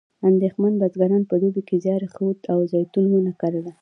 اندېښمن 0.29 0.73
بزګران 0.81 1.23
په 1.27 1.35
دوبي 1.41 1.61
کې 1.67 1.75
زیار 1.83 2.01
ایښود 2.05 2.37
او 2.51 2.59
زیتون 2.71 3.05
ونه 3.09 3.33
کرله. 3.41 3.69